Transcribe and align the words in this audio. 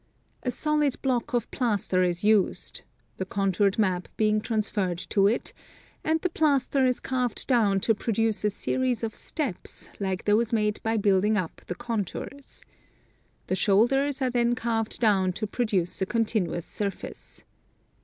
A 0.41 0.49
solid 0.49 0.99
block 1.03 1.35
of 1.35 1.51
plaster 1.51 2.01
is 2.01 2.23
used,— 2.23 2.81
the 3.17 3.23
contoured 3.23 3.77
map 3.77 4.07
being 4.17 4.41
trans 4.41 4.67
ferred 4.67 4.97
to 5.09 5.27
it— 5.27 5.53
and 6.03 6.19
the 6.21 6.29
plaster 6.29 6.83
is 6.87 6.99
carved 6.99 7.45
down 7.45 7.79
to 7.81 7.93
produce 7.93 8.43
a 8.43 8.49
series 8.49 9.03
of 9.03 9.13
steps 9.13 9.89
like 9.99 10.25
those 10.25 10.51
made 10.51 10.81
by 10.81 10.97
building 10.97 11.37
up 11.37 11.61
the 11.67 11.75
contours. 11.75 12.65
The 13.45 13.55
shoulders 13.55 14.23
are 14.23 14.31
then 14.31 14.55
carved 14.55 14.99
down 14.99 15.33
to 15.33 15.45
produce 15.45 16.01
a 16.01 16.07
continuous 16.07 16.65
surface. 16.65 17.43